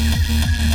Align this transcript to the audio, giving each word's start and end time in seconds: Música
Música 0.00 0.69